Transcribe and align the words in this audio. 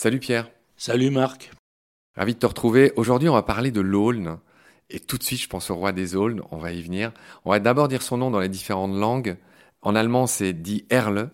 Salut 0.00 0.20
Pierre. 0.20 0.48
Salut 0.76 1.10
Marc. 1.10 1.50
Ravi 2.14 2.34
de 2.34 2.38
te 2.38 2.46
retrouver. 2.46 2.92
Aujourd'hui, 2.94 3.28
on 3.28 3.34
va 3.34 3.42
parler 3.42 3.72
de 3.72 3.80
l'Aulne. 3.80 4.38
Et 4.90 5.00
tout 5.00 5.18
de 5.18 5.24
suite, 5.24 5.40
je 5.40 5.48
pense 5.48 5.70
au 5.70 5.74
roi 5.74 5.90
des 5.90 6.14
Aulnes. 6.14 6.40
On 6.52 6.58
va 6.58 6.70
y 6.70 6.80
venir. 6.80 7.10
On 7.44 7.50
va 7.50 7.58
d'abord 7.58 7.88
dire 7.88 8.02
son 8.02 8.16
nom 8.16 8.30
dans 8.30 8.38
les 8.38 8.48
différentes 8.48 8.94
langues. 8.94 9.36
En 9.82 9.96
allemand, 9.96 10.28
c'est 10.28 10.52
dit 10.52 10.84
Erle. 10.88 11.30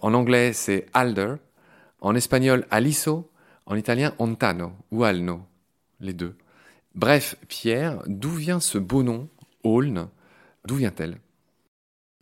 En 0.00 0.14
anglais, 0.14 0.52
c'est 0.52 0.86
Alder. 0.94 1.34
En 2.00 2.14
espagnol, 2.14 2.68
Aliso. 2.70 3.32
En 3.66 3.74
italien, 3.74 4.14
Ontano 4.20 4.74
ou 4.92 5.02
Alno. 5.02 5.40
Les 5.98 6.12
deux. 6.12 6.36
Bref, 6.94 7.34
Pierre, 7.48 8.00
d'où 8.06 8.30
vient 8.30 8.60
ce 8.60 8.78
beau 8.78 9.02
nom, 9.02 9.28
Aulne? 9.64 10.06
D'où 10.64 10.76
vient-elle? 10.76 11.18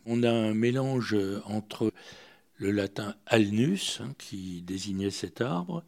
On 0.07 0.23
a 0.23 0.31
un 0.31 0.55
mélange 0.55 1.15
entre 1.45 1.91
le 2.57 2.71
latin 2.71 3.15
alnus, 3.25 4.01
hein, 4.01 4.13
qui 4.17 4.61
désignait 4.61 5.11
cet 5.11 5.41
arbre, 5.41 5.83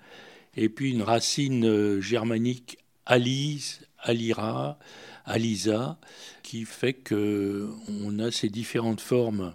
et 0.55 0.69
puis 0.69 0.91
une 0.91 1.01
racine 1.01 1.65
euh, 1.65 2.01
germanique 2.01 2.77
alise, 3.05 3.81
alira, 3.99 4.79
alisa, 5.25 5.99
qui 6.43 6.65
fait 6.65 6.93
que 6.93 7.69
on 7.87 8.19
a 8.19 8.31
ces 8.31 8.49
différentes 8.49 9.01
formes, 9.01 9.53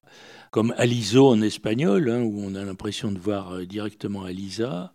comme 0.50 0.74
aliso 0.76 1.28
en 1.28 1.40
espagnol, 1.40 2.10
hein, 2.10 2.22
où 2.22 2.40
on 2.40 2.54
a 2.54 2.64
l'impression 2.64 3.12
de 3.12 3.18
voir 3.18 3.54
euh, 3.54 3.64
directement 3.64 4.24
alisa, 4.24 4.92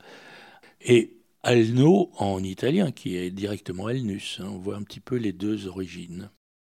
et 0.81 1.17
alno 1.43 2.11
en 2.17 2.43
italien, 2.43 2.91
qui 2.91 3.15
est 3.15 3.31
directement 3.31 3.87
alnus. 3.87 4.39
Hein. 4.41 4.49
on 4.49 4.57
voit 4.57 4.75
un 4.75 4.83
petit 4.83 4.99
peu 4.99 5.15
les 5.15 5.33
deux 5.33 5.67
origines. 5.67 6.29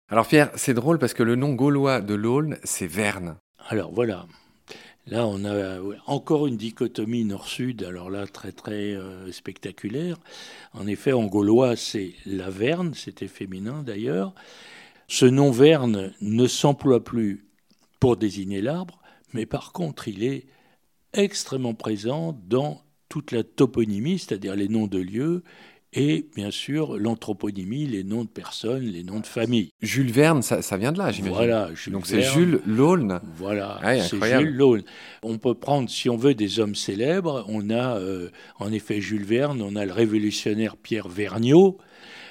Alors 0.08 0.26
Pierre, 0.26 0.50
c'est 0.56 0.74
drôle 0.74 0.98
parce 0.98 1.14
que 1.14 1.22
le 1.22 1.36
nom 1.36 1.54
gaulois 1.54 2.00
de 2.00 2.14
l'Aulne, 2.14 2.58
c'est 2.64 2.86
Verne. 2.86 3.36
Alors 3.68 3.92
voilà, 3.92 4.26
Là, 5.06 5.26
on 5.26 5.44
a 5.44 5.80
encore 6.06 6.46
une 6.46 6.56
dichotomie 6.56 7.24
nord-sud, 7.24 7.82
alors 7.82 8.10
là, 8.10 8.26
très 8.26 8.52
très 8.52 8.94
euh, 8.94 9.32
spectaculaire. 9.32 10.18
En 10.72 10.86
effet, 10.86 11.12
en 11.12 11.26
gaulois, 11.26 11.74
c'est 11.74 12.12
la 12.26 12.50
verne, 12.50 12.94
c'était 12.94 13.26
féminin 13.26 13.82
d'ailleurs. 13.82 14.34
Ce 15.08 15.26
nom 15.26 15.50
verne 15.50 16.12
ne 16.20 16.46
s'emploie 16.46 17.02
plus 17.02 17.46
pour 17.98 18.16
désigner 18.16 18.60
l'arbre, 18.60 19.00
mais 19.32 19.46
par 19.46 19.72
contre, 19.72 20.06
il 20.06 20.22
est 20.22 20.46
extrêmement 21.12 21.74
présent 21.74 22.38
dans 22.46 22.82
toute 23.08 23.32
la 23.32 23.42
toponymie, 23.42 24.18
c'est-à-dire 24.18 24.54
les 24.54 24.68
noms 24.68 24.86
de 24.86 24.98
lieux 24.98 25.42
et 25.92 26.28
bien 26.36 26.50
sûr 26.50 26.96
l'anthroponymie, 26.98 27.86
les 27.86 28.04
noms 28.04 28.24
de 28.24 28.28
personnes, 28.28 28.84
les 28.84 29.02
noms 29.02 29.20
de 29.20 29.26
famille. 29.26 29.70
Jules 29.82 30.12
Verne, 30.12 30.42
ça, 30.42 30.76
vient 30.76 30.92
de 30.92 30.98
là, 30.98 31.10
j'imagine. 31.10 31.36
Voilà, 31.36 31.70
Jules 31.74 31.92
Donc 31.92 32.06
c'est 32.06 32.22
Jules 32.22 32.60
Laulne. 32.66 33.20
Voilà, 33.36 33.80
c'est 34.02 34.20
Jules 34.20 34.56
Laulne. 34.56 34.84
On 35.22 35.38
peut 35.38 35.54
prendre, 35.54 35.90
si 35.90 36.08
on 36.08 36.16
veut, 36.16 36.34
des 36.34 36.60
hommes 36.60 36.74
célèbres. 36.74 37.44
On 37.48 37.70
a 37.70 37.96
euh, 37.98 38.30
en 38.58 38.72
effet 38.72 39.00
Jules 39.00 39.24
Verne, 39.24 39.62
on 39.62 39.76
a 39.76 39.84
le 39.84 39.92
révolutionnaire 39.92 40.76
Pierre 40.76 41.08
Vergniaud, 41.08 41.78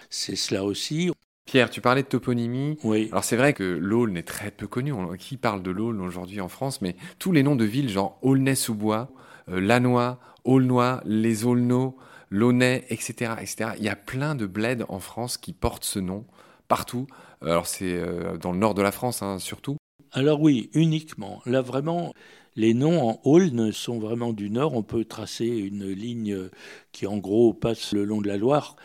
c'est 0.10 0.36
cela 0.36 0.64
aussi. 0.64 1.12
Pierre, 1.46 1.70
tu 1.72 1.82
parlais 1.82 2.04
de 2.04 2.08
toponymie. 2.08 2.78
Oui. 2.84 3.10
Alors 3.12 3.24
c'est 3.24 3.36
vrai 3.36 3.54
que 3.54 3.64
l'Aulne 3.64 4.18
est 4.18 4.28
très 4.28 4.52
peu 4.52 4.68
connu. 4.68 4.94
qui 5.18 5.36
parle 5.36 5.64
de 5.64 5.72
l'Aulne 5.72 6.00
aujourd'hui 6.00 6.42
en 6.42 6.48
France? 6.48 6.82
Mais 6.82 6.96
tous 7.18 7.32
les 7.32 7.42
noms 7.42 7.56
de 7.56 7.66
villes, 7.66 7.90
genre 7.90 8.20
Aulnay-sous-Bois, 8.22 9.10
euh, 9.50 9.60
Lannoy, 9.60 10.18
Aulnoy, 10.46 11.02
les 11.06 11.46
Aulneaux, 11.46 11.98
Launay, 12.30 12.86
etc., 12.90 13.34
etc. 13.40 13.72
Il 13.78 13.84
y 13.84 13.90
a 13.90 13.96
plein 13.96 14.36
de 14.36 14.46
bleds 14.46 14.84
en 14.88 15.00
France 15.00 15.38
qui 15.38 15.54
portent 15.54 15.84
ce 15.84 16.00
nom 16.00 16.26
partout. 16.68 17.08
Alors 17.42 17.68
c'est 17.68 17.94
euh, 17.94 18.38
dans 18.38 18.52
le 18.52 18.60
nord 18.60 18.74
de 18.74 18.82
la 18.82 18.92
France 18.92 19.22
hein, 19.22 19.40
surtout. 19.40 19.78
Alors 20.12 20.42
oui, 20.42 20.70
uniquement. 20.74 21.42
Là 21.46 21.62
vraiment, 21.62 22.14
les 22.56 22.74
noms 22.74 23.10
en 23.10 23.22
Aulne 23.24 23.72
sont 23.72 24.00
vraiment 24.00 24.34
du 24.34 24.50
nord. 24.50 24.74
On 24.74 24.84
peut 24.84 25.06
tracer 25.06 25.46
une 25.46 25.88
ligne 25.88 26.50
qui 26.92 27.08
en 27.08 27.18
gros 27.18 27.54
passe 27.54 27.94
le 27.94 28.04
long 28.04 28.22
de 28.22 28.28
la 28.28 28.38
Loire. 28.38 28.76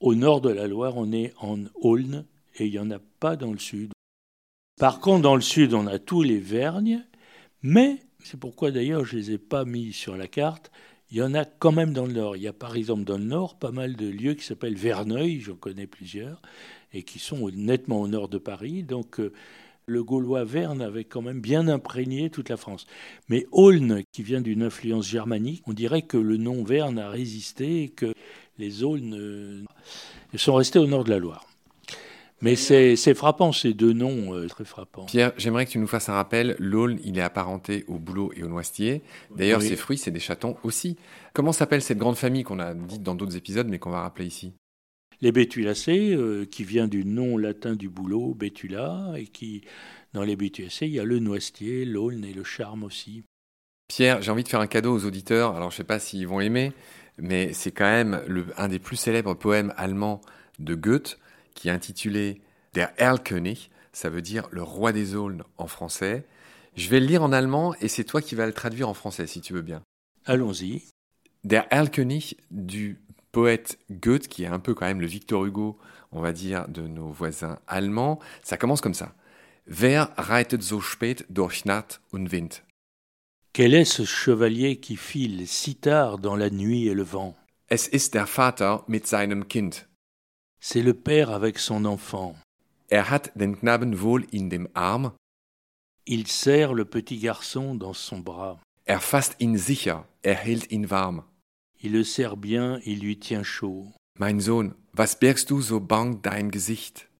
Au 0.00 0.14
nord 0.14 0.40
de 0.40 0.50
la 0.50 0.66
Loire, 0.66 0.96
on 0.96 1.12
est 1.12 1.32
en 1.40 1.58
Aulne 1.76 2.26
et 2.56 2.66
il 2.66 2.72
n'y 2.72 2.78
en 2.78 2.90
a 2.90 2.98
pas 3.20 3.36
dans 3.36 3.52
le 3.52 3.58
sud. 3.58 3.92
Par 4.78 5.00
contre, 5.00 5.22
dans 5.22 5.36
le 5.36 5.40
sud, 5.40 5.72
on 5.72 5.86
a 5.86 5.98
tous 5.98 6.22
les 6.22 6.38
Vergnes, 6.38 7.04
mais 7.62 8.00
c'est 8.22 8.38
pourquoi 8.38 8.70
d'ailleurs 8.70 9.04
je 9.04 9.16
ne 9.16 9.20
les 9.20 9.30
ai 9.32 9.38
pas 9.38 9.64
mis 9.64 9.92
sur 9.92 10.16
la 10.16 10.26
carte. 10.26 10.70
Il 11.14 11.18
y 11.18 11.22
en 11.22 11.34
a 11.34 11.44
quand 11.44 11.70
même 11.70 11.92
dans 11.92 12.06
le 12.06 12.12
nord. 12.12 12.36
Il 12.36 12.42
y 12.42 12.48
a 12.48 12.52
par 12.52 12.74
exemple 12.74 13.04
dans 13.04 13.18
le 13.18 13.22
nord 13.22 13.54
pas 13.54 13.70
mal 13.70 13.94
de 13.94 14.08
lieux 14.08 14.34
qui 14.34 14.44
s'appellent 14.44 14.74
Verneuil, 14.74 15.38
j'en 15.38 15.54
connais 15.54 15.86
plusieurs, 15.86 16.42
et 16.92 17.04
qui 17.04 17.20
sont 17.20 17.48
nettement 17.50 18.00
au 18.00 18.08
nord 18.08 18.28
de 18.28 18.38
Paris. 18.38 18.82
Donc 18.82 19.20
euh, 19.20 19.32
le 19.86 20.02
gaulois 20.02 20.42
Verne 20.42 20.82
avait 20.82 21.04
quand 21.04 21.22
même 21.22 21.40
bien 21.40 21.68
imprégné 21.68 22.30
toute 22.30 22.48
la 22.48 22.56
France. 22.56 22.88
Mais 23.28 23.46
Aulne, 23.52 24.02
qui 24.10 24.24
vient 24.24 24.40
d'une 24.40 24.64
influence 24.64 25.06
germanique, 25.06 25.62
on 25.68 25.72
dirait 25.72 26.02
que 26.02 26.16
le 26.16 26.36
nom 26.36 26.64
Verne 26.64 26.98
a 26.98 27.10
résisté 27.10 27.84
et 27.84 27.88
que 27.90 28.12
les 28.58 28.82
Aulnes 28.82 29.14
euh, 29.16 29.62
sont 30.36 30.54
restés 30.54 30.80
au 30.80 30.88
nord 30.88 31.04
de 31.04 31.10
la 31.10 31.20
Loire. 31.20 31.46
Mais 32.40 32.56
c'est 32.56 33.14
frappant, 33.14 33.52
ces 33.52 33.72
deux 33.72 33.92
noms, 33.92 34.34
euh, 34.34 34.46
très 34.48 34.64
frappants. 34.64 35.06
Pierre, 35.06 35.32
j'aimerais 35.38 35.64
que 35.64 35.70
tu 35.70 35.78
nous 35.78 35.86
fasses 35.86 36.08
un 36.08 36.14
rappel. 36.14 36.56
L'aulne, 36.58 36.98
il 37.04 37.16
est 37.16 37.22
apparenté 37.22 37.84
au 37.88 37.98
bouleau 37.98 38.32
et 38.36 38.42
au 38.42 38.48
noisetier. 38.48 39.02
D'ailleurs, 39.34 39.62
ses 39.62 39.76
fruits, 39.76 39.98
c'est 39.98 40.10
des 40.10 40.20
chatons 40.20 40.56
aussi. 40.62 40.96
Comment 41.32 41.52
s'appelle 41.52 41.80
cette 41.80 41.98
grande 41.98 42.16
famille 42.16 42.42
qu'on 42.42 42.58
a 42.58 42.74
dite 42.74 43.02
dans 43.02 43.14
d'autres 43.14 43.36
épisodes, 43.36 43.68
mais 43.68 43.78
qu'on 43.78 43.90
va 43.90 44.02
rappeler 44.02 44.26
ici? 44.26 44.52
Les 45.20 45.32
Bétulacées, 45.32 46.14
euh, 46.14 46.44
qui 46.44 46.64
vient 46.64 46.88
du 46.88 47.04
nom 47.04 47.38
latin 47.38 47.76
du 47.76 47.88
bouleau, 47.88 48.34
Bétula, 48.34 49.14
et 49.16 49.26
qui, 49.26 49.62
dans 50.12 50.22
les 50.22 50.36
Bétulacées, 50.36 50.86
il 50.86 50.92
y 50.92 51.00
a 51.00 51.04
le 51.04 51.20
noisetier, 51.20 51.84
l'aulne 51.84 52.24
et 52.24 52.34
le 52.34 52.44
charme 52.44 52.82
aussi. 52.82 53.22
Pierre, 53.88 54.20
j'ai 54.20 54.30
envie 54.32 54.42
de 54.44 54.48
faire 54.48 54.60
un 54.60 54.66
cadeau 54.66 54.94
aux 54.94 55.06
auditeurs. 55.06 55.54
Alors, 55.54 55.70
je 55.70 55.76
ne 55.76 55.78
sais 55.78 55.84
pas 55.84 55.98
s'ils 55.98 56.26
vont 56.26 56.40
aimer, 56.40 56.72
mais 57.16 57.52
c'est 57.52 57.70
quand 57.70 57.84
même 57.84 58.22
le, 58.26 58.46
un 58.58 58.68
des 58.68 58.78
plus 58.78 58.96
célèbres 58.96 59.34
poèmes 59.34 59.72
allemands 59.76 60.20
de 60.58 60.74
Goethe 60.74 61.18
qui 61.54 61.68
est 61.68 61.72
intitulé 61.72 62.40
Der 62.74 62.92
Erlkönig, 62.98 63.70
ça 63.92 64.10
veut 64.10 64.22
dire 64.22 64.48
le 64.50 64.62
roi 64.62 64.92
des 64.92 65.14
aulnes 65.14 65.44
en 65.56 65.66
français. 65.66 66.26
Je 66.76 66.88
vais 66.88 67.00
le 67.00 67.06
lire 67.06 67.22
en 67.22 67.32
allemand 67.32 67.74
et 67.80 67.88
c'est 67.88 68.04
toi 68.04 68.20
qui 68.20 68.34
vas 68.34 68.46
le 68.46 68.52
traduire 68.52 68.88
en 68.88 68.94
français 68.94 69.26
si 69.26 69.40
tu 69.40 69.52
veux 69.52 69.62
bien. 69.62 69.82
Allons-y. 70.26 70.82
Der 71.44 71.66
Erlkönig 71.70 72.36
du 72.50 73.00
poète 73.30 73.78
Goethe, 73.90 74.28
qui 74.28 74.44
est 74.44 74.48
un 74.48 74.58
peu 74.58 74.74
quand 74.74 74.86
même 74.86 75.00
le 75.00 75.06
Victor 75.06 75.44
Hugo, 75.44 75.78
on 76.12 76.20
va 76.20 76.32
dire, 76.32 76.68
de 76.68 76.82
nos 76.82 77.08
voisins 77.08 77.58
allemands. 77.66 78.18
Ça 78.42 78.56
commence 78.56 78.80
comme 78.80 78.94
ça. 78.94 79.14
Wer 79.66 80.12
reitet 80.16 80.60
so 80.60 80.80
spät 80.80 81.24
durch 81.30 81.64
Nacht 81.64 82.00
und 82.12 82.30
Wind? 82.30 82.62
Quel 83.52 83.72
est 83.74 83.84
ce 83.84 84.04
chevalier 84.04 84.78
qui 84.80 84.96
file 84.96 85.46
si 85.46 85.76
tard 85.76 86.18
dans 86.18 86.36
la 86.36 86.50
nuit 86.50 86.86
et 86.88 86.94
le 86.94 87.02
vent? 87.02 87.34
Es 87.68 87.88
ist 87.88 88.14
der 88.14 88.26
Vater 88.26 88.84
mit 88.88 89.06
seinem 89.06 89.48
Kind. 89.48 89.86
C'est 90.66 90.80
le 90.80 90.94
père 90.94 91.28
avec 91.28 91.58
son 91.58 91.84
enfant. 91.84 92.34
Er 92.88 93.10
hat 93.10 93.30
den 93.36 93.54
Knaben 93.54 94.00
wohl 94.00 94.24
in 94.32 94.48
dem 94.48 94.66
Arm. 94.72 95.12
Il 96.06 96.26
serre 96.26 96.72
le 96.72 96.86
petit 96.86 97.18
garçon 97.18 97.74
dans 97.74 97.92
son 97.92 98.20
bras. 98.20 98.58
Er 98.86 99.00
fasst 99.00 99.36
ihn 99.40 99.58
sicher, 99.58 100.06
er 100.22 100.36
hält 100.36 100.72
ihn 100.72 100.86
warm. 100.90 101.22
Il 101.82 101.92
le 101.92 102.02
serre 102.02 102.38
bien, 102.38 102.80
il 102.86 103.00
lui 103.00 103.18
tient 103.18 103.44
chaud. 103.44 103.92
Mein 104.18 104.40
Sohn, 104.40 104.74
was 104.96 105.14
birgst 105.14 105.50
du 105.50 105.60
so 105.60 105.80
bang 105.80 106.22
dein 106.22 106.48
Gesicht? 106.50 107.10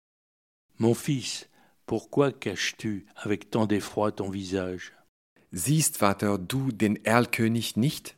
Mon 0.79 0.95
fils, 0.95 1.47
pourquoi 1.85 2.33
caches-tu 2.33 3.05
avec 3.15 3.51
tant 3.51 3.67
d'effroi 3.67 4.13
ton 4.13 4.31
visage? 4.31 4.95
Siehst, 5.53 5.99
Vater, 5.99 6.39
du 6.39 6.73
den 6.73 6.97
Erlkönig 7.05 7.77
nicht? 7.77 8.17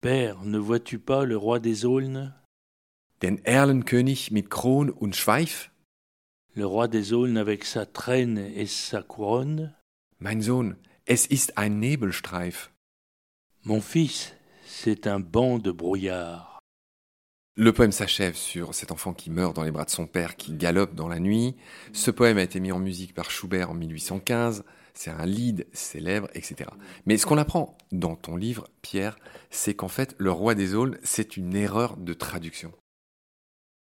Père, 0.00 0.42
ne 0.44 0.56
vois-tu 0.56 0.98
pas 0.98 1.26
le 1.26 1.36
roi 1.36 1.60
des 1.60 1.84
aulnes? 1.84 2.32
Den 3.22 3.42
Erlenkönig 3.46 4.30
mit 4.30 4.50
Kron 4.50 4.90
und 4.90 5.16
Schweif? 5.16 5.70
Le 6.54 6.66
roi 6.66 6.86
des 6.86 7.14
Aulnes 7.14 7.38
avec 7.38 7.64
sa 7.64 7.86
traîne 7.86 8.36
et 8.36 8.66
sa 8.66 9.02
couronne? 9.02 9.74
Mein 10.18 10.42
Sohn, 10.42 10.76
es 11.06 11.26
ist 11.26 11.56
ein 11.56 11.80
Nebelstreif. 11.80 12.70
Mon 13.64 13.80
fils, 13.80 14.34
c'est 14.66 15.06
un 15.06 15.18
banc 15.18 15.58
de 15.58 15.72
brouillard. 15.72 16.58
Le 17.54 17.72
poème 17.72 17.92
s'achève 17.92 18.36
sur 18.36 18.74
cet 18.74 18.92
enfant 18.92 19.14
qui 19.14 19.30
meurt 19.30 19.56
dans 19.56 19.64
les 19.64 19.70
bras 19.70 19.86
de 19.86 19.90
son 19.90 20.06
père, 20.06 20.36
qui 20.36 20.52
galope 20.52 20.94
dans 20.94 21.08
la 21.08 21.18
nuit. 21.18 21.56
Ce 21.94 22.10
poème 22.10 22.36
a 22.36 22.42
été 22.42 22.60
mis 22.60 22.70
en 22.70 22.78
musique 22.78 23.14
par 23.14 23.30
Schubert 23.30 23.70
en 23.70 23.74
1815. 23.74 24.62
C'est 24.92 25.10
un 25.10 25.24
lead 25.24 25.66
célèbre, 25.72 26.28
etc. 26.34 26.68
Mais 27.06 27.16
ce 27.16 27.24
qu'on 27.24 27.38
apprend 27.38 27.78
dans 27.92 28.14
ton 28.14 28.36
livre, 28.36 28.68
Pierre, 28.82 29.16
c'est 29.48 29.72
qu'en 29.72 29.88
fait, 29.88 30.14
le 30.18 30.32
roi 30.32 30.54
des 30.54 30.74
Aulnes, 30.74 30.98
c'est 31.02 31.38
une 31.38 31.56
erreur 31.56 31.96
de 31.96 32.12
traduction. 32.12 32.72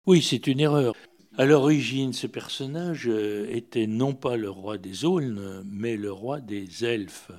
Oui, 0.05 0.21
c'est 0.21 0.49
une 0.49 0.59
erreur. 0.59 0.97
À 1.39 1.45
l'origine, 1.45 2.13
ce 2.13 2.27
personnage 2.27 3.07
euh, 3.07 3.47
était 3.49 3.87
non 3.87 4.15
pas 4.15 4.37
le 4.37 4.51
roi 4.51 4.77
des 4.77 5.05
aulnes, 5.05 5.63
mais 5.65 5.97
le 5.97 6.11
roi 6.11 6.41
des 6.41 6.85
elfes, 6.85 7.31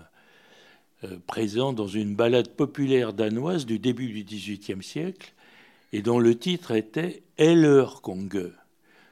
euh, 1.03 1.17
présent 1.27 1.73
dans 1.73 1.87
une 1.87 2.15
ballade 2.15 2.47
populaire 2.55 3.11
danoise 3.11 3.65
du 3.65 3.79
début 3.79 4.07
du 4.07 4.23
XVIIIe 4.23 4.81
siècle, 4.81 5.33
et 5.91 6.01
dont 6.01 6.19
le 6.19 6.39
titre 6.39 6.71
était 6.71 7.23
Ellerkonge. 7.37 8.53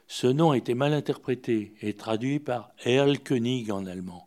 Ce 0.08 0.26
nom 0.26 0.52
a 0.52 0.56
été 0.56 0.72
mal 0.72 0.94
interprété 0.94 1.74
et 1.82 1.92
traduit 1.92 2.38
par 2.38 2.70
Erlkönig 2.86 3.70
en 3.70 3.84
allemand, 3.84 4.26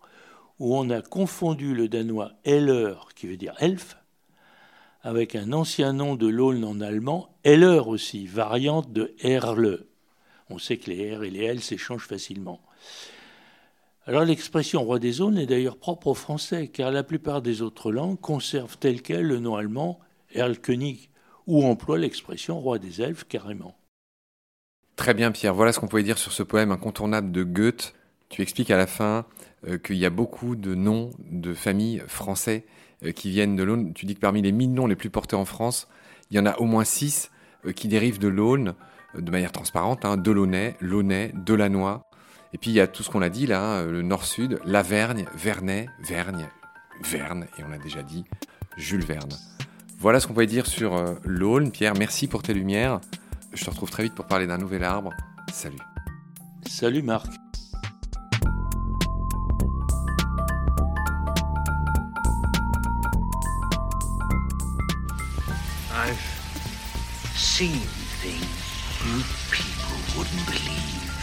où 0.60 0.78
on 0.78 0.92
a 0.92 1.02
confondu 1.02 1.74
le 1.74 1.88
danois 1.88 2.34
Eller, 2.44 2.94
qui 3.16 3.26
veut 3.26 3.38
dire 3.38 3.56
elfe, 3.58 3.98
avec 5.06 5.36
un 5.36 5.54
ancien 5.54 5.94
nom 5.94 6.16
de 6.16 6.26
l'Aulne 6.26 6.66
en 6.66 6.82
allemand, 6.82 7.38
Heller 7.44 7.88
aussi, 7.88 8.26
variante 8.26 8.92
de 8.92 9.14
Erle. 9.20 9.86
On 10.50 10.58
sait 10.58 10.78
que 10.78 10.90
les 10.90 11.16
R 11.16 11.24
et 11.24 11.30
les 11.30 11.44
L 11.44 11.62
s'échangent 11.62 12.08
facilement. 12.08 12.60
Alors 14.08 14.26
l'expression 14.26 14.84
roi 14.84 14.98
des 14.98 15.22
Aulnes 15.22 15.38
est 15.38 15.46
d'ailleurs 15.46 15.78
propre 15.78 16.08
au 16.08 16.14
français, 16.16 16.70
car 16.70 16.90
la 16.90 17.04
plupart 17.04 17.44
des 17.44 17.62
autres 17.62 17.92
langues 17.92 18.20
conservent 18.20 18.80
tel 18.80 19.04
quel 19.04 19.28
le 19.28 19.40
nom 19.40 19.56
allemand 19.56 20.00
Erlkönig, 20.34 21.12
ou 21.46 21.64
emploient 21.64 22.00
l'expression 22.00 22.60
roi 22.60 22.80
des 22.80 23.04
elfes 23.04 23.26
carrément. 23.26 23.78
Très 24.96 25.14
bien 25.14 25.32
Pierre, 25.32 25.54
voilà 25.54 25.72
ce 25.72 25.80
qu'on 25.80 25.88
pouvait 25.88 26.02
dire 26.02 26.18
sur 26.18 26.32
ce 26.32 26.42
poème 26.42 26.72
incontournable 26.72 27.32
de 27.32 27.44
Goethe. 27.44 27.94
Tu 28.30 28.42
expliques 28.42 28.72
à 28.72 28.78
la 28.78 28.88
fin 28.88 29.26
euh, 29.68 29.78
qu'il 29.78 29.98
y 29.98 30.06
a 30.06 30.10
beaucoup 30.10 30.56
de 30.56 30.76
noms 30.76 31.12
de 31.30 31.54
familles 31.54 32.04
français 32.08 32.66
euh, 33.04 33.12
qui 33.12 33.30
viennent 33.30 33.56
de 33.56 33.64
l'Aulne. 33.64 33.94
Tu 33.94 34.06
dis 34.06 34.16
que 34.16 34.20
parmi 34.20 34.42
les 34.42 34.52
mille 34.52 34.74
noms 34.74 34.88
les 34.88 34.96
plus 34.96 35.10
portés 35.10 35.36
en 35.36 35.46
France, 35.46 35.88
il 36.30 36.38
y 36.38 36.40
en 36.40 36.46
a 36.46 36.58
au 36.58 36.66
moins 36.66 36.84
six 36.84 37.32
euh, 37.66 37.72
qui 37.72 37.88
dérivent 37.88 38.20
de 38.20 38.28
l'Aulne 38.28 38.74
de 39.18 39.32
manière 39.32 39.54
transparente, 39.54 40.04
hein, 40.04 40.18
Delaunay, 40.18 40.76
Launay. 40.82 41.32
Et 42.54 42.58
puis 42.58 42.72
il 42.72 42.74
y 42.74 42.82
a 42.82 42.88
tout 42.88 43.02
ce 43.02 43.10
qu'on 43.10 43.22
a 43.22 43.30
dit 43.30 43.48
là, 43.48 43.62
hein, 43.62 43.86
le 43.86 44.02
nord-sud, 44.02 44.60
Lavergne, 44.66 45.26
Vernet, 45.36 45.88
Vergne, 46.02 46.50
Verne, 47.02 47.48
et 47.58 47.64
on 47.64 47.70
l'a 47.70 47.78
déjà 47.78 48.04
dit, 48.04 48.26
Jules 48.76 49.06
Verne. 49.06 49.32
Voilà 50.00 50.20
ce 50.20 50.28
qu'on 50.28 50.34
pouvait 50.34 50.48
dire 50.48 50.68
sur 50.68 51.16
l'Aulne. 51.24 51.72
Pierre, 51.72 51.94
merci 51.98 52.28
pour 52.28 52.44
tes 52.44 52.54
lumières. 52.54 53.00
Je 53.54 53.64
te 53.64 53.70
retrouve 53.70 53.90
très 53.90 54.04
vite 54.04 54.16
pour 54.16 54.26
parler 54.26 54.48
d'un 54.48 54.58
nouvel 54.58 54.84
arbre. 54.84 55.12
Salut. 55.54 55.80
Salut 56.68 57.02
Marc. 57.02 57.45
Seen 67.56 67.88
things 68.20 68.44
you 69.06 69.24
people 69.50 70.18
wouldn't 70.18 70.46
believe. 70.46 71.15